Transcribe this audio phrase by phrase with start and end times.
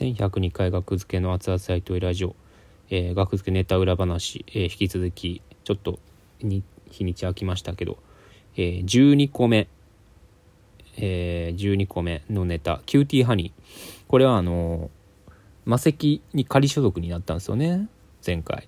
[0.00, 2.34] 1102回ガクヅケの熱々サイトラジオ、
[2.88, 5.98] えー、ガクヅケネタ裏話、えー、引き続きちょっと
[6.40, 7.98] に日にち空きましたけど、
[8.56, 9.68] えー、12個目、
[10.96, 12.80] えー、12個目のネタ。
[12.86, 14.08] キューティーハニー。
[14.08, 14.90] これはあの
[15.66, 17.86] マセキに仮所属になったんですよね。
[18.26, 18.66] 前回。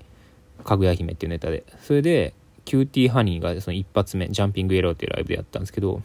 [0.64, 1.64] かぐや姫っていうネタで。
[1.80, 2.34] それで
[2.66, 6.02] キューティーハニーがその一発目ジャンピングエローっていうライブでやったんですけど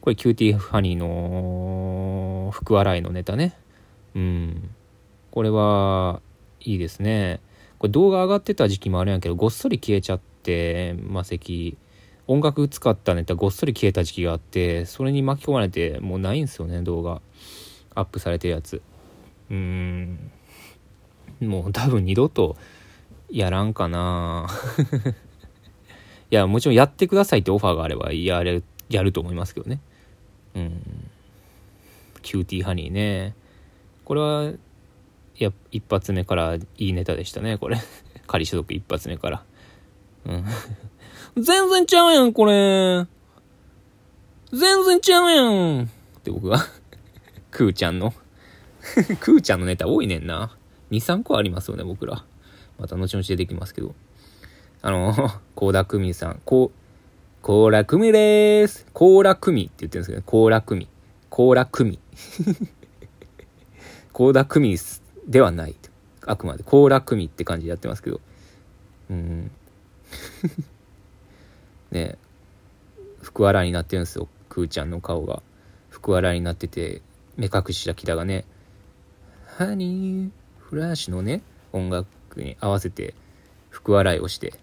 [0.00, 3.58] これキューティーハニーの福笑いのネタね。
[4.14, 4.70] うん。
[5.30, 6.20] これは
[6.60, 7.40] いいですね。
[7.78, 11.78] これ動画上がってた時期もあるんやけどごっそり消えちゃって魔石
[12.26, 17.20] 音楽使ったネタごっそり消えた時期があってそれに巻き込まれてもうないんですよね動画。
[17.94, 18.82] アップされてるやつ。
[19.50, 20.30] うん。
[21.40, 22.56] もう多分二度と
[23.30, 24.48] やらんかな。
[26.30, 29.80] いやもちろんやってくださいってオファーがあればやれやると思いますけどね。
[30.54, 31.10] うん。
[32.22, 33.34] キューティーハニーね。
[34.10, 34.58] これは、い
[35.36, 37.78] や、一発目からいいネタでしたね、これ。
[38.26, 39.44] 仮所属一発目から。
[40.26, 40.44] うん。
[41.40, 43.06] 全然ちゃうやん、これ。
[44.52, 45.84] 全然ちゃうやん。
[45.84, 45.88] っ
[46.24, 46.58] て僕が
[47.52, 48.12] クーちゃんの
[49.20, 50.56] クーちゃんのネタ多いねんな。
[50.90, 52.24] 2、3個ありますよね、僕ら。
[52.80, 53.94] また後々出てきますけど。
[54.82, 55.14] あの、
[55.54, 58.88] コーダクミさん、こう、コーラクミでーす。
[58.92, 60.88] コーラクミって言ってるんですけど、コーラクミ。
[61.28, 61.64] コーラ
[64.20, 64.26] クミ。
[64.26, 64.76] コーダクミ
[65.26, 65.74] ではない。
[66.26, 68.20] あくまでコーラクミって感じでやってますけど。
[69.10, 69.50] うん。
[71.90, 72.18] ね
[73.22, 74.28] 福笑いになってるんですよ。
[74.48, 75.42] くーちゃんの顔が。
[75.88, 77.00] 福笑いになってて、
[77.36, 78.44] 目隠ししたキラがね、
[79.46, 83.14] ハニーフラッシュのね、音楽に合わせて、
[83.70, 84.54] 福笑いをして、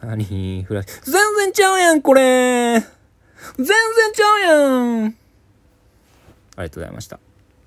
[0.00, 2.86] ハニーフラッシュ、全然ちゃうやん、これ全
[3.66, 5.14] 然ちゃうやんあり
[6.56, 7.18] がとうございました。